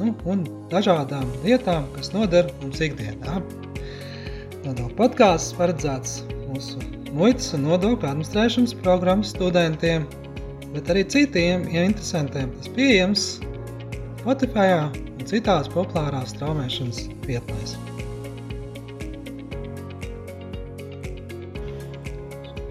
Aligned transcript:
nu, 0.00 0.14
un 0.30 0.44
dažādām 0.72 1.28
lietām, 1.44 1.86
kas 1.94 2.12
noder 2.14 2.50
mums 2.62 2.82
ikdienā. 2.82 3.40
Nodokļu 4.64 4.96
podkāsts 4.98 5.54
paredzēts 5.58 6.22
mūsu 6.48 6.82
muitas 7.14 7.52
un 7.56 7.66
nodokļu 7.68 8.08
administrēšanas 8.10 8.76
programmas 8.82 9.34
studentiem, 9.34 10.06
bet 10.74 10.90
arī 10.90 11.04
citiem 11.14 11.68
ja 11.72 11.86
interesantiem. 11.86 12.52
Tas 12.58 12.70
pieejams 12.76 13.26
Spotify 14.24 14.70
un 14.80 15.26
citās 15.28 15.68
populārās 15.72 16.32
straumēšanas 16.34 17.04
vietnēs. 17.28 17.76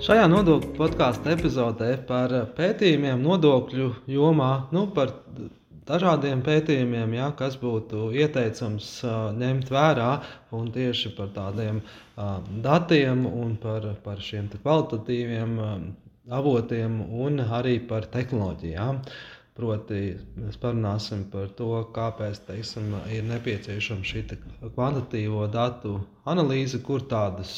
Šajā 0.03 0.25
nodokļu 0.27 0.73
podkāstu 0.75 1.29
epizodē 1.31 1.93
par 2.09 2.33
pētījumiem 2.57 3.21
nodokļu 3.23 3.85
jomā, 4.11 4.49
nu, 4.75 4.89
par 4.91 5.13
dažādiem 5.87 6.41
pētījumiem, 6.45 7.15
ja, 7.17 7.29
kas 7.37 7.57
būtu 7.61 8.09
ieteicams 8.15 8.89
ņemt 9.39 9.71
vērā 9.73 10.09
un 10.55 10.71
tieši 10.75 11.13
par 11.17 11.33
tādiem 11.35 11.81
datiem 12.63 13.25
un 13.27 13.57
par, 13.61 13.89
par 14.05 14.23
šiem 14.23 14.49
kvalitatīviem 14.55 15.57
avotiem 16.33 16.99
un 17.25 17.43
arī 17.43 17.79
par 17.87 18.07
tehnoloģijām. 18.13 19.03
Proti, 19.53 20.15
mēs 20.41 20.55
parunāsim 20.57 21.27
par 21.29 21.51
to, 21.57 21.69
kāpēc 21.93 22.39
teiksim, 22.47 22.95
ir 23.13 23.27
nepieciešama 23.27 24.07
šī 24.09 24.23
kvantitīvo 24.63 25.45
datu 25.53 25.99
analīze, 26.25 26.79
kur 26.81 27.05
tādas 27.05 27.53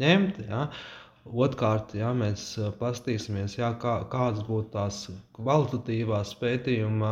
ņemt. 0.00 0.40
Ja, 0.48 0.62
uh, 0.70 0.99
Otrkārt, 1.30 1.92
ja 1.94 2.08
mēs 2.16 2.42
paskatīsimies, 2.80 3.52
ja, 3.58 3.68
kā, 3.78 4.00
kādas 4.10 4.42
būtu 4.48 4.72
tās 4.72 4.96
kvalitatīvās 5.36 6.32
pētījuma 6.40 7.10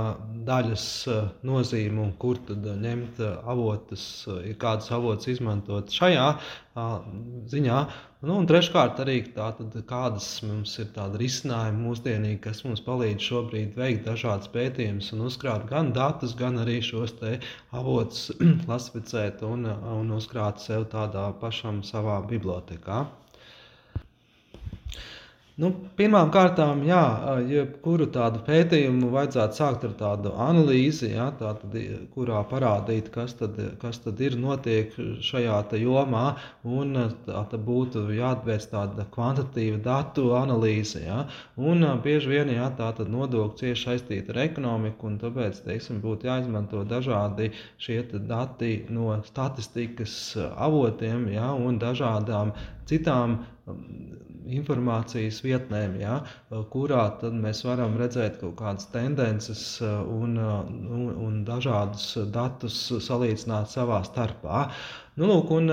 daļas 0.49 0.87
nozīme 1.47 2.03
un 2.03 2.11
kur 2.19 2.41
tad 2.49 2.67
ņemt 2.83 3.21
avotus, 3.23 4.03
kādas 4.59 4.91
avotus 4.97 5.31
izmantot 5.35 5.95
šajā 5.95 6.25
ziņā. 7.53 7.77
Nu, 8.27 8.35
un 8.41 8.49
treškārt, 8.51 8.99
arī 9.05 9.21
tātad, 9.37 9.77
kādas 9.87 10.27
mums 10.43 10.75
ir 10.83 10.91
tādi 10.97 11.23
risinājumi 11.23 11.85
mūsdienīgi, 11.85 12.41
kas 12.49 12.65
mums 12.67 12.83
palīdz 12.89 13.29
šobrīd 13.29 13.79
veikt 13.79 14.09
dažādas 14.11 14.51
pētījumus 14.57 15.13
un 15.15 15.29
uzkrāt 15.29 15.69
gan 15.71 15.93
datus, 15.95 16.35
gan 16.39 16.59
arī 16.65 16.81
šos 16.83 17.15
avotus 17.71 18.33
klasificēt 18.67 19.47
un, 19.47 19.71
un 19.95 20.13
uzkrāt 20.19 20.59
sev 20.65 20.91
tādā 20.91 21.31
pašam 21.39 21.85
savā 21.87 22.19
bibliotekā. 22.27 23.07
Nu, 25.59 25.73
Pirmām 25.99 26.29
kārtām, 26.31 26.85
jā, 26.87 27.01
jebkuru 27.51 28.07
tādu 28.15 28.39
pētījumu 28.47 29.09
vajadzētu 29.11 29.57
sākt 29.59 29.87
ar 29.89 29.95
tādu 29.99 30.31
analīzi, 30.45 31.09
jā, 31.17 31.25
tātad, 31.41 31.73
kurā 32.13 32.45
parādīt, 32.47 33.09
kas 33.11 33.35
tad, 33.41 33.59
kas 33.81 33.99
tad 34.05 34.23
ir 34.23 34.37
notiek 34.39 34.95
šajā 35.29 35.57
jomā. 35.83 36.23
Un 36.63 36.95
tā 37.27 37.43
būtu 37.71 38.05
jāatvērts 38.15 38.71
tāda 38.71 39.09
kvantitatīva 39.17 39.83
datu 39.89 40.29
analīze. 40.39 41.03
Jā, 41.03 41.25
un 41.59 41.83
bieži 42.07 42.37
vien 42.37 42.55
jā, 42.55 42.71
tāda 42.79 43.09
nodokļa 43.11 43.59
cieši 43.65 43.89
saistīta 43.89 44.37
ar 44.37 44.43
ekonomiku, 44.47 45.11
un 45.11 45.19
tāpēc 45.19 45.59
teiksim, 45.67 45.99
būtu 46.07 46.31
jāizmanto 46.31 46.87
dažādi 46.87 47.51
šie 47.83 48.05
dati 48.15 48.85
no 48.95 49.19
statistikas 49.27 50.15
avotiem 50.55 51.27
jā, 51.35 51.51
un 51.51 51.83
dažādām 51.83 52.55
citām 52.89 53.39
informācijas 54.49 55.43
vietnēm, 55.45 55.99
ja, 56.01 56.15
kurā 56.73 57.03
mēs 57.33 57.61
varam 57.67 57.99
redzēt 58.01 58.39
kaut 58.41 58.57
kādas 58.61 58.89
tendences 58.93 59.65
un, 59.83 60.39
un, 60.39 61.03
un 61.27 61.43
dažādus 61.49 62.07
datus 62.33 62.79
salīdzināt 63.05 63.69
savā 63.75 64.01
starpā. 64.09 64.69
Nu, 65.19 65.27
lūk, 65.27 65.51
un, 65.51 65.71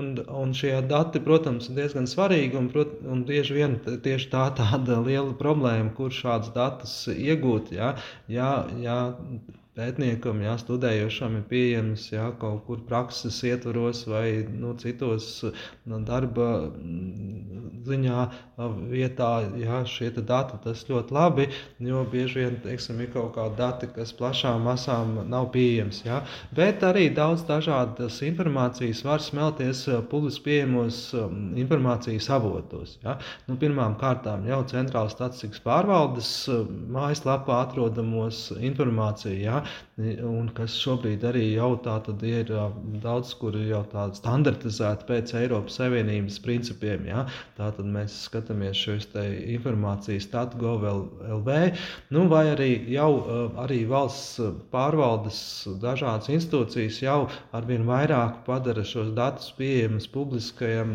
un, 0.00 0.06
un 0.40 0.52
šie 0.56 0.72
dati, 0.88 1.20
protams, 1.20 1.68
ir 1.68 1.76
diezgan 1.76 2.06
svarīgi. 2.08 2.56
Un, 2.56 2.70
prot, 2.72 2.94
un 3.04 3.20
bieži 3.28 3.58
vien 3.58 3.76
tieši 3.84 4.30
tā 4.32 4.46
tāda 4.56 4.96
liela 5.08 5.34
problēma, 5.38 5.92
kur 5.98 6.14
šādus 6.14 6.54
datus 6.56 6.94
iegūt. 7.12 7.74
Ja, 7.76 7.92
ja, 8.32 8.52
ja 8.80 8.98
pētniekam, 9.78 10.40
jā, 10.42 10.56
studējošam 10.58 11.38
ir 11.38 11.44
pieejams 11.50 12.08
jā, 12.10 12.26
kaut 12.40 12.64
kur 12.66 12.80
prakses 12.88 13.38
ietvaros 13.46 14.02
vai 14.10 14.42
nu, 14.50 14.72
citos 14.80 15.28
nu, 15.86 16.00
darba 16.06 16.48
mm, 16.66 17.84
ziņā 17.86 18.24
vietā. 18.90 19.30
Jā, 19.58 19.82
šie 19.86 20.10
dati 20.18 20.58
tas 20.64 20.82
ļoti 20.88 21.14
labi, 21.14 21.46
jo 21.84 22.02
bieži 22.10 22.42
vien 22.42 22.58
teiksim, 22.64 22.98
ir 23.04 23.12
kaut 23.14 23.36
kādi 23.36 23.58
dati, 23.60 23.90
kas 23.94 24.14
plašām 24.18 24.66
masām 24.66 25.14
nav 25.30 25.50
pieejams. 25.54 26.02
Jā. 26.06 26.22
Bet 26.56 26.82
arī 26.86 27.08
daudz 27.14 27.46
dažādas 27.48 28.18
informācijas 28.26 29.04
var 29.06 29.22
smelties 29.22 29.84
publiski 30.10 30.48
pieejamos 30.48 31.00
informācijas 31.60 32.30
avotos. 32.34 32.96
Jā. 33.04 33.18
Nu, 33.46 33.58
pirmām 33.60 33.94
kārtām 34.00 34.46
jau 34.48 34.62
centrālās 34.70 35.14
statistikas 35.14 35.62
pārvaldes 35.62 36.32
mājaslapā 36.90 37.62
atrodamos 37.68 38.48
informāciju. 38.58 39.38
Jā 39.38 39.62
un 39.98 40.46
kas 40.54 40.76
šobrīd 40.78 41.24
arī 41.26 41.42
jau 41.56 41.72
tāda 41.82 42.14
ir 42.26 42.50
daudz, 43.02 43.32
kur 43.40 43.56
ir 43.58 43.72
jau 43.72 43.80
tāda 43.90 44.14
standartizēta 44.14 45.06
pēc 45.08 45.32
Eiropas 45.40 45.78
Savienības 45.80 46.38
principiem. 46.44 47.08
Ja? 47.08 47.24
Tātad 47.58 47.88
mēs 47.90 48.14
skatāmies 48.28 48.78
šos 48.78 49.08
informācijas 49.18 50.28
stat.gov.lv, 50.28 51.56
nu, 52.14 52.24
vai 52.30 52.44
arī 52.52 52.70
jau 52.92 53.10
arī 53.58 53.80
valsts 53.90 54.38
pārvaldes 54.70 55.40
dažādas 55.82 56.30
institūcijas 56.30 57.00
jau 57.02 57.18
arvien 57.56 57.86
vairāk 57.88 58.44
padara 58.46 58.84
šos 58.86 59.10
datus 59.18 59.50
pieejamus 59.58 60.06
publiskajam 60.14 60.94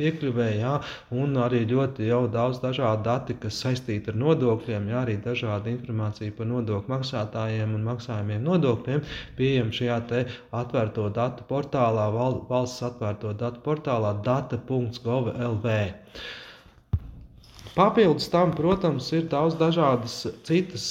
piekļuvējai, 0.00 0.62
ja? 0.62 0.78
un 1.12 1.36
arī 1.44 1.66
ļoti 1.68 2.08
daudz 2.32 2.62
dažādu 2.64 3.04
dati, 3.04 3.36
kas 3.42 3.60
saistīti 3.60 4.14
ar 4.14 4.20
nodokļiem, 4.24 4.88
ja? 4.88 5.04
arī 5.04 5.18
dažāda 5.20 5.68
informācija 5.74 6.32
par 6.38 6.48
nodokļu 6.48 6.96
maksātājiem 6.96 7.76
un 7.76 7.84
maksātājiem 7.84 8.07
maksājumiem, 8.08 8.42
nodokļiem, 8.44 9.02
pieejam 9.36 9.70
šajā 9.72 9.98
atvērto 10.56 11.08
datu 11.12 11.44
portālā, 11.48 12.08
valsts 12.48 12.82
atvērto 12.82 13.34
datu 13.36 13.60
portālā 13.64 14.14
data.gov.lv. 14.24 15.74
Papildus 17.74 18.28
tam, 18.32 18.54
protams, 18.56 19.12
ir 19.12 19.28
daudz 19.30 19.54
dažādas 19.60 20.26
citas 20.44 20.88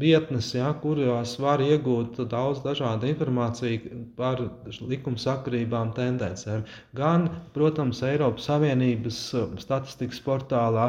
vietnes, 0.00 0.48
ja, 0.54 0.68
kurās 0.82 1.34
var 1.42 1.62
iegūt 1.64 2.20
daudz 2.32 2.62
dažādu 2.64 3.08
informāciju 3.10 4.02
par 4.18 4.42
likumsakarībām, 4.92 5.92
tendencēm. 5.96 6.64
Gan, 7.00 7.28
protams, 7.56 8.02
Eiropas 8.06 8.48
Savienības 8.50 9.20
um, 9.40 9.58
statistikas 9.62 10.22
portālā, 10.26 10.86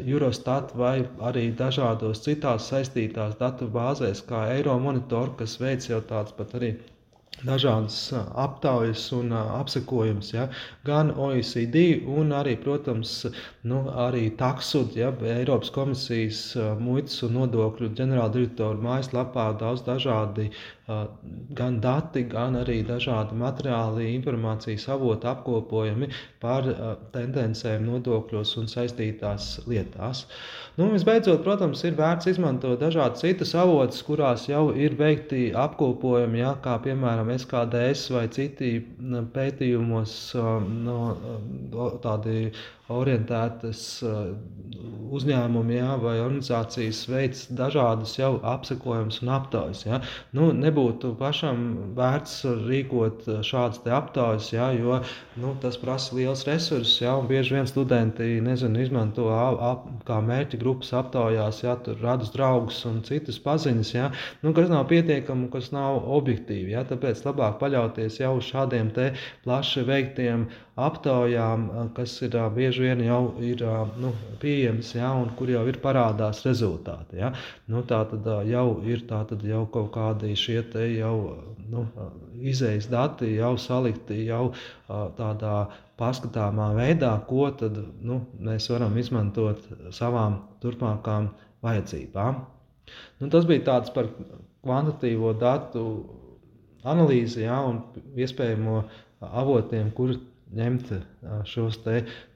Eurostat 0.00 0.74
vai 0.76 0.96
arī 1.30 1.48
dažādos 1.62 2.24
citās 2.26 2.68
saistītās 2.72 3.38
datu 3.40 3.70
bāzēs, 3.78 4.24
kā 4.28 4.46
Euromonitor, 4.58 5.34
kas 5.40 5.58
veic 5.62 5.90
jau 5.90 6.02
tāds 6.12 6.34
pat 6.38 6.56
arī 6.60 6.74
dažādas 7.44 7.98
aptaujas 8.14 9.04
un 9.16 9.32
apsekojums, 9.36 10.32
ja, 10.34 10.48
gan 10.88 11.12
OECD, 11.14 12.00
un 12.18 12.32
arī, 12.34 12.56
protams, 12.62 13.14
nu, 13.68 13.84
arī 14.06 14.28
taksud, 14.40 14.96
ja, 14.98 15.12
Eiropas 15.36 15.70
komisijas 15.74 16.42
muitas 16.80 17.20
un 17.26 17.36
nodokļu 17.38 17.92
ģenerāldirektoru 17.98 18.82
mājaslapā 18.84 19.52
daudz 19.60 19.84
dažādi 19.86 20.50
gan 20.88 21.80
dati, 21.84 22.22
gan 22.30 22.56
arī 22.56 22.78
dažādi 22.88 23.36
materiāli, 23.36 24.06
informācijas 24.14 24.86
avoti 24.94 25.28
apkopojami 25.28 26.08
par 26.40 26.64
tendencēm 27.12 27.84
nodokļos 27.84 28.54
un 28.62 28.70
saistītās 28.72 29.50
lietās. 29.68 30.24
Nu, 30.78 30.86
visbeidzot, 30.94 31.42
protams, 31.44 31.82
ir 31.84 31.98
vērts 31.98 32.30
izmantot 32.32 32.80
dažādas 32.80 33.20
citas 33.24 33.52
avotus, 33.58 34.00
kurās 34.06 34.46
jau 34.48 34.68
ir 34.72 34.96
veikti 34.96 35.50
apkopojumi, 35.58 36.40
ja, 36.40 36.54
kā 36.64 36.78
piemēram 36.84 37.34
SKDS 37.34 38.08
vai 38.14 38.24
citi 38.32 38.72
pētījumos 39.34 40.16
no, 40.86 40.98
tādi 42.04 42.48
orientētas 42.88 43.82
uzņēmumi 45.18 45.76
jā, 45.76 45.90
vai 46.00 46.14
organizācijas 46.22 47.02
veids 47.10 47.44
dažādas 47.58 48.14
jau 48.18 48.36
apsekojumus 48.54 49.20
un 49.24 49.32
aptaujas. 49.36 49.84
Jā. 49.84 50.00
Nu, 50.36 50.50
nebūtu 50.78 51.16
pašam 51.18 51.94
vērts 51.96 52.44
rīkot 52.68 53.24
šādas 53.42 53.80
aptaujas, 53.90 54.52
jā, 54.52 54.70
jo 54.78 55.00
nu, 55.36 55.54
tas 55.60 55.76
prasa 55.76 56.14
liels 56.14 56.44
resursus. 56.46 57.00
Jā, 57.02 57.16
bieži 57.26 57.56
vien 57.56 57.66
studenti 57.66 58.40
nezinu, 58.40 58.78
izmanto 58.80 59.28
ap, 59.30 59.88
kā 60.06 60.20
mērķa 60.22 60.60
grupas 60.60 60.92
aptaujās, 60.94 61.62
jā, 61.64 61.74
tur 61.82 61.98
radus 62.02 62.30
draugus 62.34 62.84
un 62.86 63.02
citas 63.02 63.38
paziņas, 63.42 63.92
jā, 63.94 64.10
nu, 64.44 64.54
kas 64.54 64.70
nav 64.70 64.86
pietiekami, 64.90 65.50
kas 65.50 65.72
nav 65.74 66.04
objektīvi. 66.18 66.74
Jā, 66.76 66.84
tāpēc 66.86 67.24
labāk 67.26 67.58
paļauties 67.58 68.20
jau 68.22 68.36
uz 68.38 68.46
šādiem 68.52 68.92
plaši 69.44 69.82
veiktiem 69.84 70.46
aptaujām, 70.78 71.64
kas 71.96 72.12
ir 72.22 72.36
bieži 72.54 72.84
vien 72.84 73.00
jau 73.02 73.20
ir 73.42 73.64
nu, 73.98 74.12
pieejamas, 74.42 74.92
ja, 74.94 75.10
un 75.18 75.32
kur 75.38 75.50
jau 75.50 75.64
ir 75.70 75.80
parādās 75.82 76.44
rezultāti. 76.46 77.18
Ja. 77.18 77.32
Nu, 77.70 77.82
tā 77.88 78.04
tad 78.10 78.28
jau 78.46 78.66
ir 78.86 79.02
tad 79.10 79.42
jau 79.46 79.64
kaut 79.74 79.90
kādi 79.96 80.34
šie 80.38 80.60
jau 80.94 81.14
nu, 81.68 81.84
izējas 82.38 82.86
dati, 82.92 83.32
jau 83.40 83.56
salikti 83.58 84.22
jau 84.28 84.52
tādā 84.88 85.56
paskatāmā 85.98 86.70
veidā, 86.78 87.10
ko 87.26 87.50
tad, 87.58 87.80
nu, 88.00 88.22
mēs 88.38 88.70
varam 88.70 88.94
izmantot 88.98 89.66
savām 89.94 90.42
turpmākām 90.62 91.32
vajadzībām. 91.66 92.38
Nu, 93.18 93.28
tas 93.34 93.48
bija 93.50 93.66
tāds 93.66 93.90
par 93.92 94.12
kvantitīvo 94.62 95.34
datu 95.38 95.84
analīzi 96.88 97.42
ja, 97.44 97.58
un 97.66 97.82
iespējamo 98.16 98.82
avotiem, 99.42 99.90
kur 99.96 100.14
ņemt 100.56 100.92
šos 101.48 101.80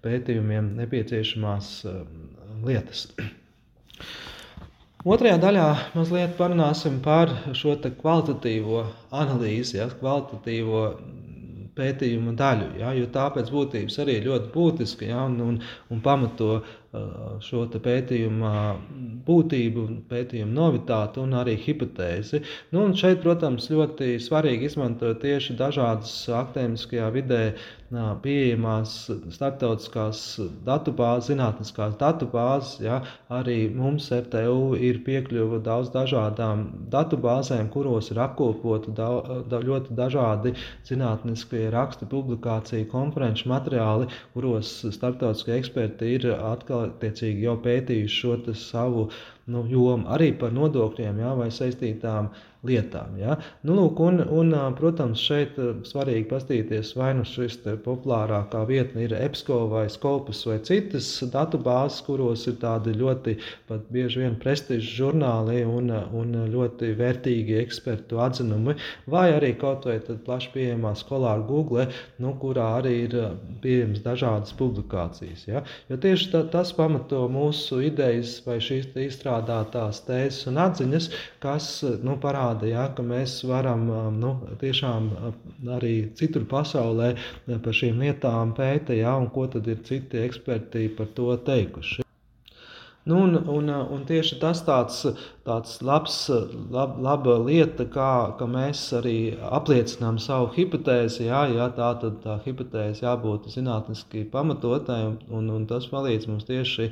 pētījumiem 0.04 0.74
nepieciešamās 0.80 1.72
lietas. 2.66 3.06
Otrajā 5.12 5.38
daļā 5.42 5.66
mazliet 5.96 6.36
parunāsim 6.38 7.00
par 7.02 7.32
šo 7.58 7.74
kvalitatīvo 7.82 8.84
analīzi, 9.10 9.80
ja, 9.80 9.88
kvalitatīvo 9.98 10.82
pētījuma 11.74 12.34
daļu, 12.38 12.68
ja, 12.82 12.92
jo 12.94 13.08
tā 13.10 13.24
pēc 13.34 13.50
būtības 13.50 13.98
arī 14.04 14.18
ir 14.20 14.28
ļoti 14.28 14.52
būtiska 14.54 15.08
ja, 15.08 15.24
un, 15.26 15.40
un, 15.42 15.58
un 15.90 16.02
pamato 16.04 16.60
šo 17.42 17.62
pētījumu 17.72 18.48
būtību, 19.26 19.84
pētījumu 20.10 20.52
novitāti 20.52 21.22
un 21.22 21.32
arī 21.40 21.54
hipotēzi. 21.56 22.42
Nu, 22.74 22.84
un 22.84 22.96
šeit, 22.98 23.22
protams, 23.24 23.70
ļoti 23.72 24.18
svarīgi 24.20 24.68
izmantot 24.68 25.22
tieši 25.22 25.56
dažādas 25.56 26.12
akadēmiskajā 26.28 27.08
vidē 27.14 27.44
pieejamās 28.24 28.92
starptautiskās 29.34 30.20
datubāzes, 30.66 31.30
zinātniskās 31.32 31.96
datubāzes. 32.00 32.78
Ja, 32.84 33.00
arī 33.32 33.66
mums 33.72 34.08
RTU 34.12 34.76
ir 34.76 35.02
piekļuva 35.06 35.60
daudz 35.64 35.92
dažādām 35.92 36.64
datubāzēm, 36.92 37.68
kuros 37.72 38.10
ir 38.12 38.20
apkopoti 38.24 38.94
da, 38.96 39.08
da, 39.48 39.60
ļoti 39.64 39.96
dažādi 39.98 40.54
zinātniskie 40.88 41.66
raksti, 41.72 42.08
publikācija, 42.12 42.88
konferenču 42.92 43.48
materiāli, 43.52 44.08
kuros 44.36 44.72
starptautiskie 44.92 45.58
eksperti 45.60 46.14
ir 46.16 46.30
atkal 46.36 46.81
attiecīgi 46.86 47.46
jau 47.46 47.56
pētījuši 47.64 48.18
šo 48.22 48.54
savu 48.58 49.06
nu, 49.52 49.64
jomu 49.70 50.08
arī 50.16 50.32
par 50.38 50.54
nodokļiem 50.56 51.22
jā, 51.24 51.34
vai 51.38 51.50
saistītām 51.54 52.30
lietām. 52.66 53.16
Ja? 53.18 53.36
Nu, 53.66 53.74
lūk, 53.76 54.00
un, 54.02 54.22
un, 54.22 54.54
protams, 54.78 55.20
šeit 55.22 55.58
svarīgi 55.88 56.28
paskatīties, 56.30 56.92
vai 56.98 57.10
nu 57.18 57.26
šis 57.26 57.58
populārākā 57.84 58.62
vietne 58.68 59.06
ir 59.06 59.14
EPSCO 59.18 59.58
vai 59.72 59.84
Scopus 59.92 60.44
vai 60.46 60.58
citas 60.66 61.08
datubāzes, 61.32 62.02
kuros 62.06 62.46
ir 62.50 62.58
tādi 62.62 62.94
ļoti 62.98 63.36
bieži 63.92 64.22
vien 64.22 64.36
prestižu 64.40 64.94
žurnāli 65.00 65.62
un, 65.66 65.90
un 65.90 66.36
ļoti 66.52 66.92
vērtīgi 66.98 67.58
ekspertu 67.62 68.20
atzinumi, 68.22 68.76
vai 69.10 69.28
arī 69.34 69.52
kaut 69.58 69.88
vai 69.88 69.98
plaši 69.98 70.52
pieejamā 70.54 70.94
skolāra 70.98 71.42
Google, 71.48 71.88
nu, 72.22 72.34
kurā 72.42 72.68
arī 72.78 72.94
ir 73.08 73.18
pieejamas 73.64 74.04
dažādas 74.06 74.54
publikācijas. 74.58 75.46
Ja? 75.50 75.64
Jo 75.90 75.98
tieši 76.02 76.30
ta, 76.32 76.44
tas 76.52 76.70
pamato 76.76 77.24
mūsu 77.32 77.82
idejas 77.88 78.38
vai 78.46 78.60
šīs 78.62 78.92
izstrādātās 79.02 80.04
tēzes 80.06 80.46
un 80.50 80.60
atziņas, 80.62 81.10
kas 81.42 81.68
nu, 82.04 82.16
parāda 82.22 82.51
parāda, 82.52 82.68
ja, 82.68 82.92
ka 82.94 83.02
mēs 83.02 83.44
varam 83.44 83.88
um, 83.90 84.20
nu, 84.20 84.32
tiešām 84.60 85.10
uh, 85.10 85.32
arī 85.76 86.12
citur 86.14 86.44
pasaulē 86.44 87.14
uh, 87.14 87.58
par 87.58 87.72
šīm 87.72 88.00
lietām 88.00 88.54
pētīt, 88.54 88.98
ja, 89.00 89.16
un 89.16 89.30
ko 89.30 89.46
tad 89.46 89.66
ir 89.66 89.82
citi 89.84 90.18
eksperti 90.18 90.88
par 90.96 91.06
to 91.14 91.36
teikuši. 91.36 92.02
Nu, 93.04 93.24
un, 93.24 93.34
un, 93.50 93.68
un 93.68 94.04
tieši 94.06 94.38
tas 94.38 94.62
tāds, 94.62 95.02
tāds 95.46 95.80
labs, 95.82 96.16
lab, 96.70 96.98
laba 97.02 97.36
lieta, 97.42 97.86
kā, 97.90 98.10
ka 98.38 98.46
mēs 98.46 98.84
arī 98.98 99.16
apliecinām 99.50 100.20
savu 100.22 100.52
hipotēzi. 100.56 101.26
Jā, 101.28 101.42
jā, 101.50 101.68
tā 101.76 101.90
tad 102.02 102.20
tā 102.24 102.38
hipotēze 102.44 103.06
jābūt 103.06 103.50
zinātniski 103.54 104.24
pamatotai, 104.32 105.02
un, 105.30 105.50
un 105.50 105.66
tas 105.70 105.88
palīdz 105.90 106.30
mums 106.30 106.46
tieši 106.48 106.90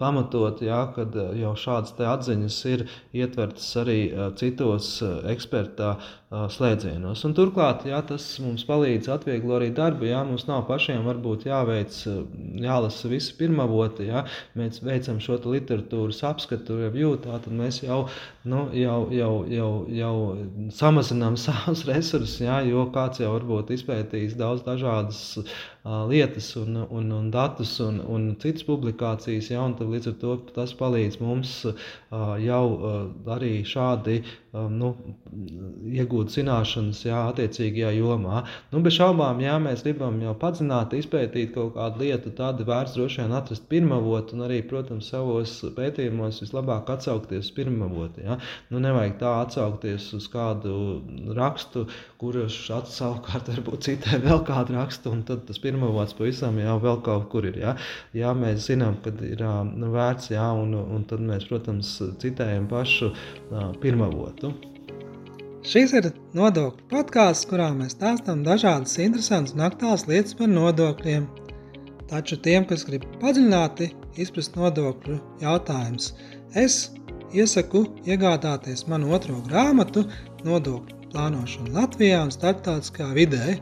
pamatot, 0.00 0.58
jā, 0.64 0.80
kad 0.96 1.14
jau 1.38 1.52
šādas 1.54 1.94
atziņas 1.94 2.56
ir 2.72 2.86
ietvertas 3.14 3.68
arī 3.78 4.00
citos 4.40 4.96
eksperta 5.30 5.92
slēdzienos. 6.30 7.22
Un 7.26 7.34
turklāt 7.34 7.86
jā, 7.86 8.00
tas 8.06 8.26
mums 8.42 8.64
palīdz 8.66 9.10
atvieglo 9.14 9.56
arī 9.58 9.70
darbu. 9.74 10.08
Jā, 10.10 10.24
mums 10.26 10.46
nav 10.50 10.64
pašiem 10.68 11.06
varbūt 11.06 11.46
jāveic, 11.46 11.94
jālasa 12.62 13.10
visi 13.10 13.34
pirmavoti. 13.38 14.08
Jā. 14.10 14.24
Mēs 14.58 14.82
veicam 14.82 15.22
šo 15.22 15.38
literatūras 15.46 16.22
apskatu, 16.26 16.80
review, 16.82 17.14
tad 17.38 17.52
mēs 17.56 17.82
jau, 17.84 18.02
nu, 18.42 18.68
jau, 18.72 19.08
jau, 19.12 19.32
jau, 19.52 19.70
jau 19.92 20.14
samazinām 20.72 21.36
savus 21.44 21.84
resursus, 21.88 22.38
jā, 22.40 22.60
jo 22.68 22.86
kāds 22.94 23.20
jau 23.20 23.34
varbūt 23.34 23.74
izpētījis 23.76 24.38
daudz 24.40 24.64
dažādas 24.64 25.20
lietas 25.84 26.56
un, 26.60 26.76
un, 26.90 27.12
un 27.12 27.30
datus 27.32 27.78
un, 27.80 28.00
un 28.04 28.36
citas 28.40 28.64
publikācijas. 28.68 29.50
Ja, 29.50 29.64
un 29.64 29.76
līdz 29.80 30.10
ar 30.12 30.16
to 30.20 30.36
tas 30.54 30.74
palīdz 30.76 31.20
mums 31.20 31.54
jau 32.44 32.64
arī 33.32 33.52
šādi 33.64 34.20
nu, 34.52 34.90
iegūt 35.88 36.34
zināšanas 36.34 37.04
jā, 37.06 37.20
attiecīgajā 37.32 37.94
jomā. 37.96 38.42
Nu, 38.72 38.82
bez 38.84 38.98
šaubām, 38.98 39.40
ja 39.40 39.56
mēs 39.62 39.84
gribam 39.86 40.20
jau 40.20 40.34
padzināt, 40.38 40.92
izpētīt 40.98 41.54
kaut 41.54 41.76
kādu 41.78 42.04
lietu, 42.04 42.34
tad 42.36 42.60
vērts 42.66 42.98
droši 42.98 43.22
vien 43.22 43.36
atrast 43.38 43.68
pirmavotu 43.70 44.36
un 44.36 44.48
arī, 44.48 44.60
protams, 44.66 45.08
savos 45.14 45.54
pētījumos 45.76 46.42
vislabāk 46.44 46.90
atsaukties 46.92 47.46
uz 47.46 47.54
pirmavotu. 47.56 48.26
Ja. 48.30 48.38
Nu, 48.70 48.80
nevajag 48.82 49.18
tā 49.20 49.34
atsaukties 49.44 50.10
uz 50.16 50.30
kādu 50.32 51.02
rakstu, 51.36 51.86
kurš 52.20 52.62
savukārt 52.94 53.50
varbūt 53.52 53.90
citai 53.90 54.22
vēl 54.26 54.44
kādu 54.48 54.78
rakstu, 54.78 55.12
un 55.14 55.24
tad 55.28 55.46
tas 55.48 55.58
pirmavots 55.58 55.80
pirmavots 55.90 56.16
pavisam 56.18 56.58
jau 56.58 56.78
vēl 56.80 57.00
kaut 57.02 57.28
kur 57.30 57.46
ir. 57.46 57.58
Ja, 57.58 57.76
ja 58.14 58.32
mēs 58.34 58.68
zinām, 58.68 58.96
ka 59.02 59.12
ir 59.24 59.42
nu, 59.74 59.90
vērts, 59.92 60.30
ja, 60.30 60.52
un, 60.52 60.74
un 60.74 61.04
tad 61.04 61.20
mēs, 61.20 61.46
protams, 61.48 62.00
citējam 62.20 62.68
pašu 62.68 63.12
pirmavotu. 63.80 64.52
Šis 65.66 65.92
ir 65.92 66.10
nodokļu 66.34 66.86
podkāsts, 66.88 67.46
kurā 67.48 67.68
mēs 67.76 67.92
stāstām 67.98 68.44
dažādas 68.46 68.96
interesantas 68.98 69.54
un 69.54 69.66
aktuālas 69.66 70.06
lietas 70.08 70.36
par 70.38 70.48
nodokļiem. 70.48 71.26
Taču 72.10 72.40
tiem, 72.42 72.64
kas 72.66 72.86
grib 72.88 73.04
padziļināti 73.20 73.90
izprast 74.18 74.56
nodokļu 74.56 75.20
jautājumus, 75.42 76.14
es 76.54 76.90
iesaku 77.34 77.84
iegādāties 78.06 78.86
manu 78.90 79.12
otro 79.14 79.38
grāmatu 79.46 80.06
Nodokļu 80.44 81.00
plānošana 81.10 81.74
Latvijā 81.74 82.20
un 82.24 82.30
starptautiskā 82.34 83.10
vidē. 83.16 83.56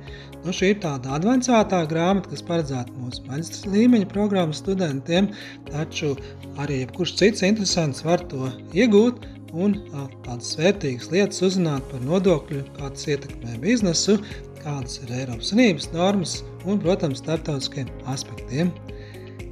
Nu, 0.44 0.52
šī 0.54 0.74
ir 0.74 0.82
tāda 0.82 1.16
avansētā 1.16 1.80
grāmata, 1.90 2.30
kas 2.32 2.44
paredzēta 2.46 2.94
mūsu 3.00 3.24
maģistra 3.28 3.72
līmeņa 3.72 4.10
programmas 4.12 4.60
studentiem, 4.62 5.30
taču 5.70 6.14
arī 6.60 6.82
jebkurš 6.82 7.16
cits 7.20 7.44
interesants 7.48 8.04
var 8.06 8.22
to 8.30 8.50
iegūt 8.76 9.26
un 9.56 9.78
tādas 10.26 10.52
vērtīgas 10.60 11.08
lietas 11.12 11.40
uzzināt 11.48 11.86
par 11.90 12.04
nodokļu, 12.04 12.66
kā 12.76 12.92
tas 12.92 13.08
ietekmē 13.08 13.56
biznesu, 13.64 14.18
kādas 14.60 15.00
ir 15.02 15.14
Eiropas 15.22 15.52
Savienības 15.52 15.88
normas 15.94 16.36
un, 16.66 16.78
protams, 16.82 17.22
starptautiskiem 17.24 17.88
aspektiem. 18.12 18.74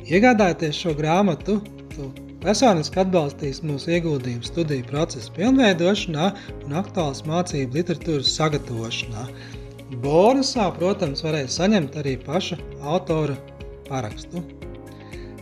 Iegādājieties 0.07 0.85
šo 0.85 0.93
grāmatu, 0.99 1.63
Personiski 2.47 3.01
atbalstīs 3.03 3.59
mūsu 3.67 3.91
ieguldījumu 3.97 4.47
studiju 4.47 4.85
procesa 4.87 5.33
pilnveidošanā 5.35 6.27
un 6.63 6.75
aktuālas 6.79 7.25
mācību 7.27 7.75
literatūras 7.75 8.29
sagatavošanā. 8.37 9.25
Bonusā, 10.05 10.69
protams, 10.77 11.25
varēs 11.27 11.57
saņemt 11.59 11.97
arī 11.99 12.13
paša 12.23 12.61
autora 12.87 13.35
parakstu. 13.89 14.45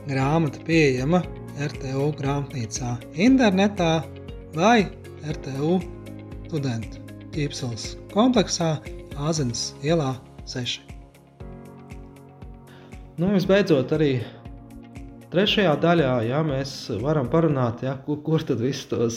Grāmata 0.08 0.62
pieejama 0.64 1.20
RTU 1.66 2.06
grāmatnīcā 2.22 2.94
internetā 3.26 3.90
vai 4.56 4.86
RTU 5.28 5.74
studentu 6.46 7.02
ķīpseles 7.36 7.84
kompleksā 8.14 8.78
Āzenes 9.28 9.74
ielā 9.84 10.14
6. 10.48 10.80
nu, 13.20 13.34
visbeidzot, 13.36 13.92
arī 13.92 14.10
Trešajā 15.34 15.72
daļā 15.82 16.10
ja, 16.28 16.40
mēs 16.46 16.72
varam 17.02 17.26
parunāt, 17.26 17.80
ja, 17.82 17.96
kur, 18.06 18.20
kur 18.22 18.42
tad 18.46 18.60
visus 18.62 18.86
tos 18.86 19.16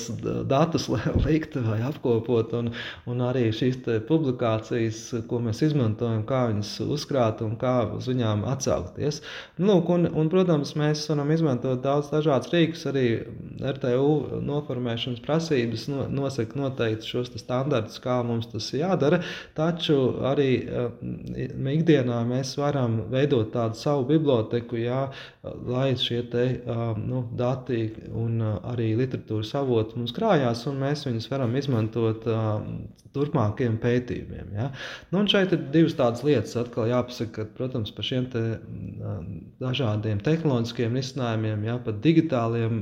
datus 0.50 0.88
likt 1.28 1.60
vai 1.62 1.78
apkopot, 1.86 2.56
un, 2.58 2.72
un 3.06 3.22
arī 3.22 3.52
šīs 3.54 3.84
publikācijas, 4.08 5.02
ko 5.30 5.42
mēs 5.46 5.62
izmantojam, 5.68 6.24
kā 6.26 6.48
viņas 6.50 6.72
uzkrāt 6.88 7.44
un 7.46 7.54
kā 7.62 7.76
uz 7.94 8.08
viņām 8.10 8.48
atsaukties. 8.50 9.22
Nu, 9.60 9.76
lūk, 9.76 9.92
un, 9.94 10.10
un, 10.10 10.32
protams, 10.34 10.74
mēs 10.80 11.04
varam 11.12 11.36
izmantot 11.36 11.84
daudz 11.86 12.10
dažādas 12.10 12.50
rīkus, 12.50 12.88
arī 12.90 13.06
RTU 13.78 14.42
noformēšanas 14.48 15.22
prasības 15.22 15.86
no, 15.94 16.08
nosaka 16.10 16.58
noteikti 16.58 17.14
šos 17.14 17.30
standartus, 17.38 18.02
kā 18.02 18.18
mums 18.26 18.50
tas 18.50 18.72
jādara, 18.74 19.22
taču 19.58 20.00
arī 20.26 20.50
uh, 20.66 20.90
ikdienā 21.78 22.24
mēs 22.26 22.58
varam 22.58 23.04
veidot 23.14 23.54
tādu 23.54 23.78
savu 23.78 24.10
biblioteku, 24.16 24.82
ja, 24.82 25.06
lai 25.68 25.92
šie 26.00 26.22
te, 26.32 26.46
nu, 27.02 27.24
dati 27.40 27.82
un 28.16 28.42
arī 28.44 28.92
literatūras 29.00 29.54
avoti 29.60 30.00
mums 30.00 30.16
krājās, 30.16 30.66
un 30.70 30.80
mēs 30.84 31.06
viņus 31.08 31.30
varam 31.32 31.56
izmantot 31.60 32.28
turpmākiem 33.16 33.78
pētījumiem. 33.84 34.52
Ja? 34.58 34.68
Nu, 35.14 35.24
šeit 35.30 35.54
ir 35.56 35.64
divas 35.74 35.96
tādas 36.00 36.24
lietas, 36.28 36.56
atkal 36.60 36.90
jāpasaka, 36.92 37.34
ka, 37.36 37.48
protams, 37.58 37.94
par 37.96 38.08
šiem 38.08 38.28
te 38.34 38.44
dažādiem 39.62 40.22
tehnoloģiskiem 40.26 40.98
risinājumiem, 41.00 41.66
ja, 41.68 41.78
pat 41.84 42.02
digitāliem 42.04 42.82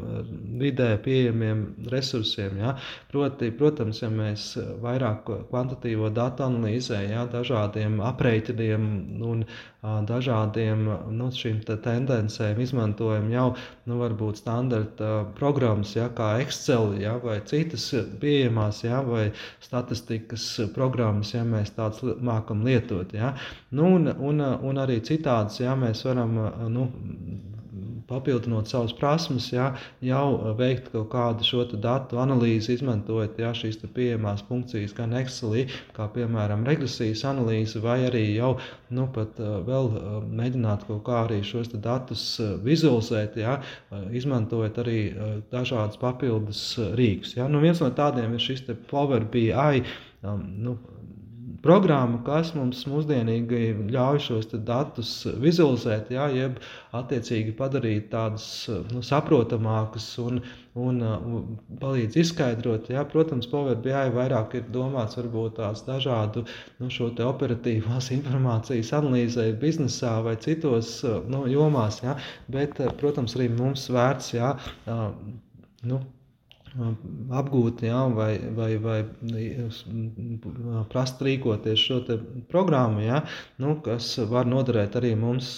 vidē 0.62 0.92
pieejamiem 1.06 1.66
resursiem. 1.92 2.60
Ja? 2.62 2.76
Proti, 3.12 3.52
protams, 3.56 4.02
ja 4.04 4.12
mēs 4.14 4.54
vairāk 4.84 5.30
kvantitīvo 5.52 6.12
datu 6.16 6.48
analīzē, 6.48 7.02
ja, 7.10 7.26
dažādiem 7.32 8.02
aprēķiniem 8.06 8.92
un 9.26 9.46
dažādiem 9.86 10.86
nu, 11.14 11.30
šīm 11.34 11.60
te 11.66 11.76
tendencēm 11.82 12.60
izmantojam 12.64 13.28
jau 13.30 13.48
nu, 13.86 14.00
varbūt 14.00 14.42
standarta 14.42 15.12
programmas, 15.38 15.94
ja, 15.98 16.08
kā 16.16 16.36
Excel 16.42 16.96
ja, 17.02 17.16
vai 17.22 17.38
citas 17.46 17.88
pieejamās, 18.22 18.82
ja, 18.86 19.02
vai 19.06 19.28
statistikas 20.26 20.74
programmas, 20.74 21.34
ja 21.34 21.44
mēs 21.44 21.74
tādas 21.76 22.02
mākam 22.22 22.64
lietot. 22.66 23.14
Ja. 23.14 23.36
Nu, 23.72 23.96
un, 23.96 24.08
un, 24.08 24.42
un 24.42 24.78
arī 24.78 25.02
citādas, 25.02 25.60
ja 25.60 25.76
mēs 25.76 26.06
varam 26.06 26.36
nu, 26.70 26.90
papildinot 28.08 28.70
savas 28.70 28.94
prasmes, 28.94 29.48
jā, 29.54 29.72
jau 30.06 30.54
veikt 30.58 30.92
kaut 30.94 31.10
kādu 31.14 31.46
šo 31.46 31.64
datu 31.74 32.20
analīzi, 32.22 32.76
izmantojot 32.78 33.40
jā, 33.42 33.52
šīs 33.58 33.80
pieejamās 33.96 34.44
funkcijas, 34.48 34.94
gan 34.94 35.16
Excelī, 35.18 35.66
kā 35.96 36.08
piemēram 36.14 36.66
regresijas 36.68 37.26
analīze, 37.26 37.82
vai 37.82 38.04
arī 38.06 38.36
jau 38.36 38.56
nu, 38.94 39.08
pat, 39.14 39.40
vēl 39.40 39.92
mēģināt 40.30 40.86
kaut 40.90 41.04
kā 41.08 41.24
arī 41.26 41.42
šos 41.46 41.74
datus 41.74 42.28
vizualizēt, 42.66 43.40
jā, 43.42 43.58
izmantojot 44.14 44.82
arī 44.86 45.00
dažādas 45.54 45.98
papildus 46.02 46.68
rīkus. 46.98 47.36
Jā. 47.40 47.50
Nu, 47.50 47.64
viens 47.64 47.82
no 47.82 47.90
tādiem 47.96 48.38
ir 48.38 48.44
šis 48.44 48.68
Power 48.90 49.26
BI. 49.32 49.86
Um, 50.26 50.46
nu, 50.66 50.78
programma, 51.66 52.20
kas 52.26 52.52
mums 52.56 52.84
mūsdienīgi 52.90 53.90
ļauj 53.94 54.20
šos 54.28 54.52
datus 54.68 55.12
vizualizēt, 55.42 56.12
jā, 56.14 56.28
jeb 56.34 56.60
attiecīgi 56.96 57.56
padarīt 57.58 58.12
tādus 58.12 58.46
nu, 58.92 59.02
saprotamākus 59.06 60.08
un, 60.22 60.42
un, 60.78 61.02
un 61.02 61.48
palīdz 61.82 62.20
izskaidrot. 62.22 62.90
Jā, 62.94 63.06
protams, 63.10 63.50
Power 63.52 63.78
BI 63.82 64.14
vairāk 64.16 64.58
ir 64.60 64.68
domāts 64.76 65.18
varbūt 65.20 65.58
tās 65.62 65.86
dažādu 65.88 66.46
nu, 66.82 66.92
šo 66.94 67.10
operatīvās 67.30 68.12
informācijas 68.18 68.94
analīzē 69.00 69.50
biznesā 69.62 70.18
vai 70.26 70.36
citos 70.46 71.00
nu, 71.32 71.46
jomās, 71.52 72.02
jā, 72.06 72.18
bet, 72.54 72.82
protams, 73.02 73.38
arī 73.40 73.50
mums 73.58 73.90
vērts 73.94 74.36
jā, 74.38 74.54
nu, 75.86 76.04
apgūt, 76.76 77.84
ja, 77.88 78.02
vai, 78.12 78.36
vai, 78.56 78.76
vai 78.84 78.98
prast 80.92 81.22
rīkoties 81.24 81.80
šo 81.80 82.00
programmu, 82.52 83.04
ja, 83.06 83.22
nu, 83.64 83.78
kas 83.86 84.10
var 84.32 84.50
noderēt 84.50 84.98
arī 85.00 85.14
mums 85.20 85.58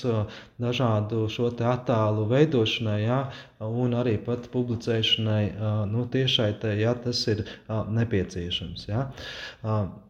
dažādu 0.62 1.26
šo 1.34 1.50
attēlu 1.72 2.28
veidošanai, 2.30 3.00
ja, 3.02 3.20
un 3.64 3.96
arī 3.98 4.18
pat 4.22 4.48
publicēšanai 4.54 5.42
nu, 5.90 6.06
tiešai, 6.14 6.50
te, 6.62 6.74
ja 6.78 6.94
tas 7.02 7.24
ir 7.32 7.44
nepieciešams. 7.70 8.86
Ja. 8.90 9.08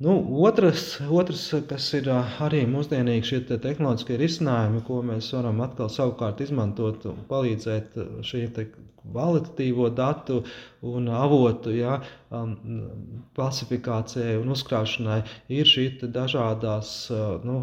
Nu, 0.04 0.18
otrs, 0.48 0.98
otrs, 1.08 1.46
kas 1.70 1.88
ir 2.00 2.12
arī 2.12 2.66
mūsdienīgi 2.70 3.32
šie 3.32 3.42
te 3.48 3.60
tehnoloģiskie 3.64 4.20
risinājumi, 4.20 4.84
ko 4.88 5.00
mēs 5.12 5.32
varam 5.38 5.64
atkal 5.64 5.92
savukārt 5.94 6.44
izmantot 6.44 7.08
un 7.08 7.24
palīdzēt 7.32 7.98
šī 8.28 8.46
kvalitatīvo 9.12 9.90
datu 9.96 10.42
un 10.88 11.08
avotu 11.10 11.72
ja, 11.76 11.98
klasifikācijai 13.38 14.36
un 14.42 14.52
uzkrāšanai 14.54 15.20
ir 15.54 15.70
šī 15.70 15.86
dažādās 16.14 16.92
uh, 17.14 17.44
nu, 17.48 17.58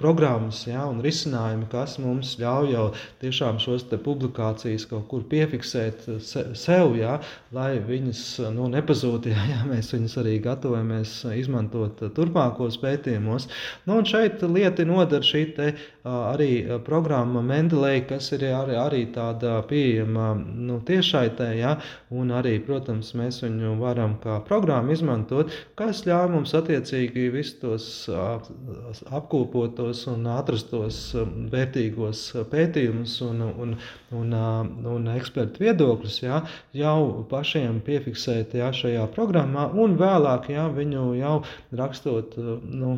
programmas 0.00 0.62
ja, 0.68 0.86
un 0.88 1.02
risinājumi, 1.04 1.68
kas 1.72 1.98
mums 2.02 2.36
ļauj 2.40 2.72
jau 2.72 2.86
tiešām 3.22 3.58
šos 3.62 3.86
publikācijas 4.06 4.86
kaut 4.90 5.08
kur 5.10 5.15
piefiksēt 5.30 6.06
se, 6.20 6.44
sev, 6.58 6.96
ja, 6.98 7.16
lai 7.56 7.78
viņas 7.82 8.22
nu, 8.54 8.68
nepazūtu, 8.72 9.30
ja, 9.34 9.46
ja 9.50 9.62
mēs 9.68 9.92
viņus 9.94 10.16
arī 10.22 10.36
gatavojamies 10.44 11.18
izmantot 11.36 12.02
turpmākos 12.16 12.78
pētījumos. 12.82 13.48
Nu, 13.86 14.00
un 14.00 14.08
šeit 14.08 14.44
lieti 14.46 14.86
nodara 14.88 15.24
šī 15.26 15.44
te, 15.56 15.72
arī 16.06 16.50
programma 16.86 17.42
Mendeley, 17.42 18.04
kas 18.08 18.30
ir 18.36 18.46
arī, 18.50 18.76
arī 18.78 19.02
tāda 19.14 19.56
pieejama 19.68 20.28
nu, 20.38 20.78
tiešaitē, 20.86 21.48
ja, 21.58 21.76
un 22.14 22.30
arī, 22.34 22.56
protams, 22.66 23.12
mēs 23.18 23.40
viņu 23.44 23.76
varam 23.80 24.16
kā 24.22 24.38
programmu 24.46 24.94
izmantot, 24.94 25.52
kas 25.78 26.04
ļauj 26.06 26.30
mums 26.34 26.54
attiecīgi 26.56 27.28
visus 27.34 27.58
tos 27.62 27.88
apkopotos 29.14 30.04
un 30.12 30.26
atrastos 30.30 31.00
vērtīgos 31.52 32.22
pētījumus 32.52 33.18
un, 33.26 33.42
un, 33.48 33.76
un, 34.20 34.36
un 34.92 35.05
ekspertu 35.14 35.62
viedokļus 35.62 36.18
jā, 36.24 36.40
jau 36.76 36.98
pašiem 37.30 37.80
piefiksēt 37.86 38.56
jā, 38.58 38.72
šajā 38.74 39.06
programmā 39.14 39.68
un 39.78 39.96
vēlāk 40.00 40.50
jā, 40.52 40.66
viņu 40.72 41.06
jau 41.20 41.36
rakstot 41.76 42.36
nu, 42.36 42.96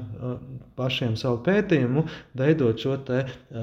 pašiem 0.78 1.16
savu 1.18 1.40
pētījumu, 1.46 2.04
veidot 2.38 2.78
šo 2.78 2.96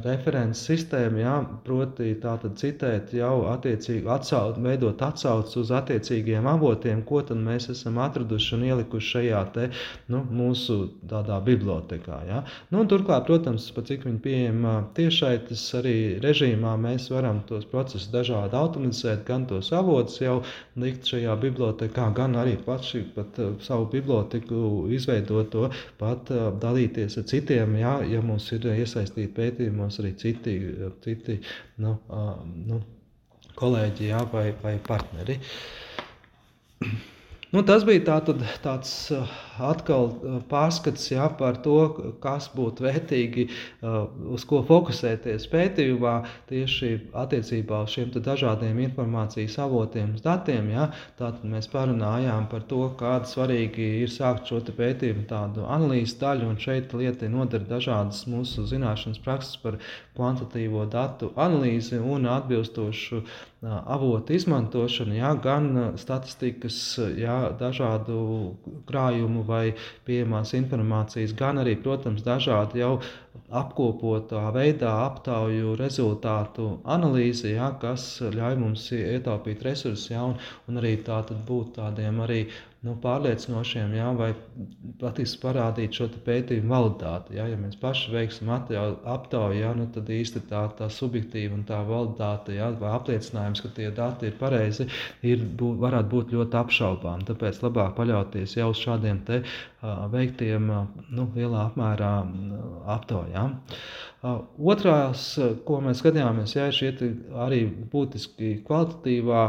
references 0.05 0.65
sistēmu, 0.67 1.21
jā, 1.23 1.35
proti 1.65 2.13
tātad 2.21 2.57
citēt 2.59 3.13
jau 3.15 3.45
attiecīgi 3.51 4.09
atsaukt, 4.11 4.59
veidot 4.63 5.01
atsauci 5.05 5.59
uz 5.61 5.71
attiecīgiem 5.75 6.47
avotiem, 6.49 7.03
ko 7.07 7.23
mēs 7.25 7.69
esam 7.73 7.97
atraduši 8.03 8.55
un 8.57 8.65
ielikuši 8.69 9.11
šajā 9.15 9.41
te, 9.55 9.69
nu, 10.11 10.21
mūsu 10.35 10.77
tādā 11.09 11.39
bibliotekā. 11.45 12.19
Ja? 12.29 12.43
Nu, 12.73 12.83
turklāt, 12.89 13.25
protams, 13.29 13.67
pat 13.75 13.89
cik 13.89 14.05
viņi 14.07 14.21
pieejama 14.23 14.75
tiešai, 14.97 15.33
tas 15.49 15.63
arī 15.79 15.95
režīmā 16.23 16.75
mēs 16.81 17.07
varam 17.13 17.41
tos 17.49 17.65
procesus 17.71 18.11
dažādi 18.13 18.34
automatizēt, 18.35 19.23
gan 19.27 19.45
tos 19.49 19.71
avotus 19.75 20.19
jau 20.21 20.35
likt 20.81 21.07
šajā 21.09 21.35
bibliotekā, 21.41 22.09
gan 22.17 22.35
arī 22.41 22.57
paši 22.65 23.03
pat 23.15 23.39
uh, 23.43 23.55
savu 23.63 23.87
biblioteku 23.93 24.85
izveidot 24.95 25.51
to, 25.53 25.69
pat 26.01 26.31
uh, 26.33 26.49
dalīties 26.61 27.17
ar 27.21 27.27
citiem, 27.31 27.77
ja, 27.81 27.97
ja 28.09 28.21
mums 28.25 28.51
ir 28.55 28.67
iesaistīti 28.75 29.33
pētījumos 29.39 30.01
arī 30.03 30.13
citi, 30.21 30.57
citi 31.05 31.39
nu, 31.83 31.97
uh, 32.09 32.35
nu, 32.67 32.81
kolēģi 33.59 34.11
jā, 34.11 34.23
vai, 34.33 34.49
vai 34.63 34.77
partneri. 34.83 35.39
Nu, 37.55 37.61
tas 37.63 37.85
bija 37.87 38.01
tā, 38.03 38.15
tad, 38.27 38.41
tāds 38.59 38.89
atkal 39.63 40.09
pārskats 40.49 41.05
jā, 41.13 41.23
par 41.39 41.61
to, 41.63 41.77
kas 42.19 42.49
būtu 42.51 42.83
vērtīgi, 42.83 43.45
uz 44.35 44.43
ko 44.49 44.59
fokusēties 44.67 45.45
pētījumā, 45.53 46.15
tieši 46.49 46.89
attiecībā 47.15 47.79
uz 47.85 47.95
šiem 47.95 48.11
dažādiem 48.15 48.81
informācijas 48.89 49.55
avotiem, 49.63 50.17
datiem. 50.25 50.67
Jā. 50.73 50.89
Tātad 51.15 51.47
mēs 51.47 51.71
parunājām 51.71 52.49
par 52.51 52.67
to, 52.67 52.89
kāda 52.99 53.29
svarīgi 53.31 53.87
ir 54.01 54.11
sākt 54.11 54.51
šo 54.51 54.59
pētījumu 54.75 55.23
tādu 55.31 55.63
analīzes 55.63 56.19
daļu, 56.19 56.51
un 56.51 56.59
šeit 56.59 56.91
lieta 56.91 57.31
nodara 57.31 57.71
dažādas 57.71 58.25
mūsu 58.27 58.67
zināšanas 58.67 59.23
prakses 59.23 59.63
par 59.63 59.79
kvantitatīvo 60.17 60.89
datu 60.91 61.31
analīzi 61.39 62.03
un 62.03 62.27
atbilstošu 62.35 63.23
avotu 63.65 64.35
izmantošanu, 64.35 65.15
jā, 65.17 65.31
gan 65.41 65.69
statistikas, 65.97 66.77
jā, 67.17 67.37
dažādu 67.59 68.17
krājumu 68.89 69.43
vai 69.47 69.75
pieejamās 70.07 70.53
informācijas, 70.57 71.35
gan 71.37 71.61
arī, 71.63 71.75
protams, 71.81 72.23
dažādi 72.25 72.81
jau 72.83 72.93
apkopotā 73.55 74.47
veidā 74.55 74.91
aptauju 75.05 75.75
rezultātu 75.79 76.69
analīzi, 76.97 77.53
jā, 77.55 77.69
kas 77.81 78.07
ļauj 78.35 78.59
mums 78.61 78.87
ietaupīt 78.95 79.65
resursus, 79.67 80.09
jā, 80.13 80.23
un, 80.31 80.39
un 80.69 80.81
arī 80.81 80.95
tā 81.05 81.21
būt 81.47 81.75
tādiem 81.79 82.23
arī 82.25 82.45
nu, 82.85 82.93
pārliecinošiem, 83.01 83.95
jā, 83.97 84.07
vai 84.17 84.29
patiesi 85.01 85.39
parādīt 85.41 85.97
šo 85.97 86.07
pētījumu 86.25 86.71
validitāti. 86.71 87.35
Jā. 87.39 87.47
Ja 87.51 87.57
mēs 87.59 87.77
paši 87.81 88.13
veiksim 88.13 88.51
aptauju, 88.53 89.57
jā, 89.59 89.71
nu, 89.77 89.87
tad 89.95 90.11
īsti 90.13 90.43
tā, 90.51 90.65
tā 90.77 90.89
subjektīva 90.93 91.57
un 91.57 91.65
tā 91.67 91.81
validitāte, 91.87 92.55
jā, 92.59 92.69
vai 92.81 92.93
apliecinājums, 92.95 93.63
ka 93.65 93.73
tie 93.77 93.89
dati 93.95 94.29
ir 94.29 94.37
pareizi, 94.39 94.87
ir, 95.25 95.43
bū, 95.59 95.73
varētu 95.81 96.11
būt 96.13 96.35
ļoti 96.37 96.59
apšaubām. 96.61 97.25
Tāpēc 97.29 97.61
labāk 97.65 97.95
paļauties 97.97 98.57
jau 98.59 98.69
uz 98.73 98.83
šādiem 98.85 99.23
te, 99.27 99.41
veiktiem 100.13 100.67
nu, 100.69 101.27
lielā 101.35 101.67
apmērā 101.69 102.11
aptaujām. 102.95 103.57
Otrās, 104.25 105.23
ko 105.67 105.79
mēs 105.85 105.99
skatījāmies, 106.01 106.55
jā, 106.57 106.69
ir 106.71 106.75
šie 106.75 106.91
arī 107.45 107.59
būtiski 107.91 108.55
kvalitatīvā 108.65 109.41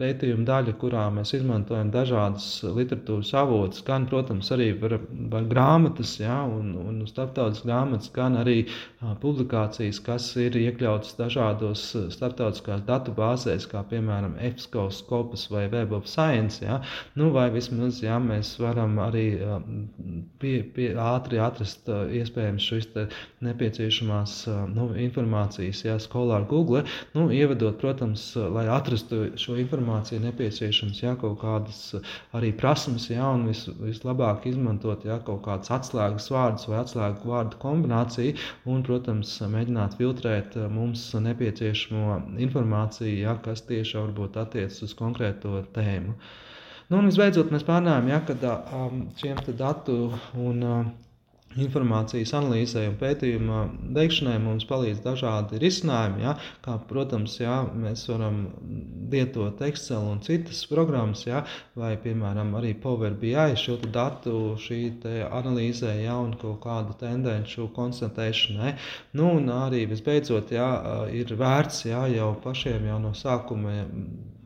pētījuma 0.00 0.46
daļa, 0.48 0.74
kurā 0.80 1.02
mēs 1.12 1.34
izmantojam 1.36 1.90
dažādas 1.92 2.46
literatūras 2.76 3.32
avotus, 3.36 3.82
gan, 3.84 4.06
protams, 4.08 4.48
arī 4.54 4.70
var, 4.80 4.94
var 5.32 5.48
grāmatas, 5.50 6.14
ja, 6.22 6.38
un, 6.46 6.72
un 6.78 7.02
starptautiskas 7.10 7.66
grāmatas, 7.66 8.12
gan 8.14 8.38
arī 8.40 8.56
publikācijas, 9.24 10.00
kas 10.06 10.30
ir 10.40 10.56
iekļautas 10.62 11.18
dažādos 11.18 11.84
starptautiskās 12.14 12.86
datu 12.86 13.16
bāzēs, 13.18 13.66
kā 13.72 13.82
piemēram 13.90 14.38
EFSCO, 14.38 14.86
Scopus 14.94 15.48
vai 15.52 15.66
Web 15.74 15.92
of 15.98 16.08
Science, 16.08 16.62
ja, 16.64 16.80
nu, 17.18 17.32
vai 17.34 17.50
vismaz, 17.52 18.00
ja 18.04 18.20
mēs 18.22 18.54
varam 18.62 18.96
arī 19.02 19.26
pie, 20.42 20.54
pie, 20.74 20.88
ātri 21.00 21.40
atrast 21.42 21.88
iespējams 21.90 22.66
šīs 22.70 22.88
nepieciešamās 23.44 24.34
nu, 24.74 24.88
informācijas, 25.04 25.82
ja, 25.86 25.96
skolā 26.02 26.40
ar 26.40 26.46
Google, 26.50 26.82
nu, 27.16 27.28
ievedot, 27.34 27.78
protams, 27.80 28.24
lai 28.56 28.66
atrastu 28.72 29.22
šo 29.40 29.56
informāciju, 29.62 30.22
nepieciešams 30.26 31.02
jā, 31.02 31.14
kaut 31.20 31.38
kādas 31.42 31.80
arī 32.36 32.52
prasmes, 32.56 33.08
jā, 33.12 33.24
un 33.36 33.46
vis, 33.50 33.64
vislabāk 33.80 34.48
izmantot 34.50 35.06
jā, 35.08 35.20
kaut 35.26 35.42
kādas 35.46 35.72
atslēgas 35.78 36.30
vārdus 36.34 36.68
vai 36.70 36.80
atslēgu 36.82 37.32
vārdu 37.32 37.60
kombināciju, 37.62 38.36
un, 38.70 38.84
protams, 38.86 39.36
mēģināt 39.56 39.96
filtrēt 40.00 40.58
mums 40.72 41.08
nepieciešamo 41.28 42.20
informāciju, 42.46 43.16
jā, 43.24 43.36
kas 43.44 43.64
tieši 43.68 43.98
varbūt 44.00 44.38
attiecas 44.44 44.84
uz 44.86 44.96
konkrēto 44.98 45.60
tēmu. 45.76 46.16
Nu, 46.90 46.98
un 46.98 47.06
visbeidzot, 47.06 47.52
mēs 47.54 47.62
pārnājām, 47.68 48.08
ja, 48.10 48.16
ka 48.26 48.56
um, 48.74 49.04
šiem 49.20 49.38
datu 49.58 49.98
un 50.42 50.64
uh, 50.66 50.88
informācijas 51.58 52.30
analīzē 52.38 52.84
un 52.86 52.96
pētījuma 52.98 53.60
veikšanai 53.96 54.36
mums 54.42 54.66
palīdz 54.66 55.00
dažādi 55.02 55.58
risinājumi. 55.62 56.22
Ja, 56.22 56.34
kā, 56.62 56.76
protams, 56.90 57.36
ja, 57.40 57.60
mēs 57.74 58.04
varam 58.10 58.40
lietot 59.10 59.62
Excel 59.66 60.06
un 60.12 60.20
citas 60.22 60.62
programmas, 60.70 61.24
ja, 61.26 61.44
vai, 61.78 61.96
piemēram, 62.02 62.54
arī 62.58 62.72
Power 62.78 63.14
BI 63.18 63.34
šo 63.58 63.80
datu 63.86 64.56
analīzē 64.60 65.96
ja, 66.04 66.18
un 66.18 66.36
kaut 66.38 66.60
kādu 66.66 66.94
tendenci 67.00 67.66
konstatēšanai. 67.78 68.76
Nu, 69.18 69.32
un 69.40 69.50
arī 69.50 69.86
visbeidzot, 69.90 70.54
ja, 70.54 70.70
ir 71.10 71.34
vērts 71.34 71.86
ja, 71.90 72.06
jau 72.14 72.34
pašiem 72.44 72.86
jau 72.92 72.98
no 73.02 73.14
sākuma 73.14 73.78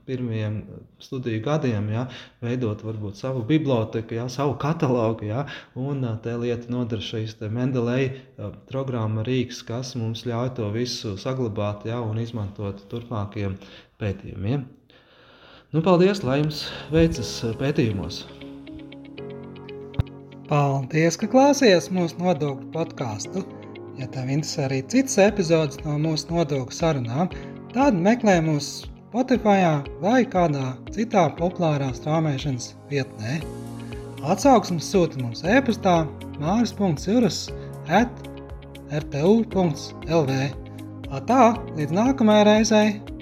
pirmajiem 0.06 0.61
studiju 1.02 1.42
gadiem, 1.44 1.88
ja, 1.92 2.04
veidot 2.44 2.84
varbūt 2.84 3.18
savu 3.20 3.44
biblioteku, 3.49 4.18
ja, 4.18 4.28
savu 4.32 4.56
katalogu. 4.61 5.28
Ja, 5.28 5.46
un 5.75 6.04
tā 6.25 6.37
lieta 6.40 6.70
nodara 6.73 7.04
šīs 7.04 7.37
Mendeleja 7.49 8.50
programma 8.70 9.25
Rīgas, 9.26 9.64
kas 9.66 9.94
mums 10.00 10.26
ļauj 10.28 10.54
to 10.61 10.70
visu 10.75 11.16
saglabāt 11.20 11.88
ja, 11.88 12.00
un 12.04 12.20
izmantot 12.23 12.84
turpmākiem 12.92 13.58
pētījumiem. 14.00 14.64
Nu, 15.75 15.82
paldies, 15.82 16.23
lai 16.23 16.38
jums 16.38 16.66
veicas 16.94 17.37
pētījumos! 17.58 18.25
Paldies, 20.44 21.16
ka 21.16 21.26
klausījāties 21.32 21.88
mūsu 21.96 22.20
nodokļu 22.20 22.68
podkāstu. 22.75 23.42
Ja 23.99 24.06
tev 24.12 24.28
interesē 24.28 24.66
arī 24.66 24.82
citas 24.92 25.16
epizodes 25.23 25.80
no 25.87 25.96
mūsu 26.02 26.28
nodokļu 26.34 26.76
sarunām, 26.76 27.30
tad 27.73 27.96
meklē 27.96 28.37
mūsu 28.44 28.93
Spotify 29.14 29.61
vai 30.02 30.25
kādā 30.26 30.73
citā 30.90 31.28
populārā 31.38 31.92
strāmošanas 31.94 32.73
vietnē. 32.90 33.37
Atsauksmes 34.26 34.88
sūta 34.90 35.21
mums 35.23 35.44
e-pastā 35.47 36.00
māris.cirus 36.42 37.44
at 37.87 38.11
rtu.lv. 38.90 40.42
Tā, 41.31 41.42
līdz 41.79 41.94
nākamajai 41.94 42.48
reizei! 42.50 43.13